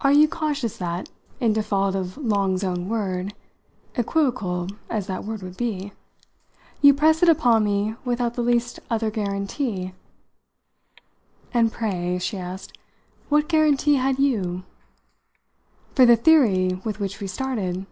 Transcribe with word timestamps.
Are 0.00 0.10
you 0.10 0.26
conscious 0.26 0.76
that, 0.78 1.08
in 1.38 1.52
default 1.52 1.94
of 1.94 2.16
Long's 2.18 2.64
own 2.64 2.88
word 2.88 3.32
equivocal 3.94 4.66
as 4.90 5.06
that 5.06 5.22
word 5.22 5.40
would 5.44 5.56
be 5.56 5.92
you 6.80 6.92
press 6.92 7.22
it 7.22 7.28
upon 7.28 7.62
me 7.62 7.94
without 8.04 8.34
the 8.34 8.42
least 8.42 8.80
other 8.90 9.08
guarantee?" 9.08 9.94
"And 11.54 11.70
pray," 11.70 12.18
she 12.18 12.38
asked, 12.38 12.76
"what 13.28 13.48
guarantee 13.48 13.94
had 13.94 14.18
you?" 14.18 14.64
"For 15.94 16.06
the 16.06 16.16
theory 16.16 16.80
with 16.84 16.98
which 16.98 17.20
we 17.20 17.28
started? 17.28 17.86